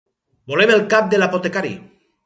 [0.53, 1.77] Volem el cap de l'apotecari.